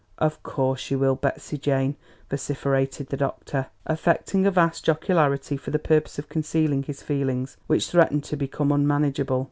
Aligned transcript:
"Of 0.17 0.41
course 0.41 0.89
you 0.89 0.97
will, 0.97 1.13
Betsey 1.15 1.59
Jane!" 1.59 1.95
vociferated 2.27 3.09
the 3.09 3.17
doctor, 3.17 3.67
affecting 3.85 4.47
a 4.47 4.49
vast 4.49 4.83
jocularity 4.85 5.57
for 5.57 5.69
the 5.69 5.77
purpose 5.77 6.17
of 6.17 6.27
concealing 6.27 6.81
his 6.81 7.03
feelings, 7.03 7.57
which 7.67 7.87
threatened 7.91 8.23
to 8.23 8.35
become 8.35 8.71
unmanageable. 8.71 9.39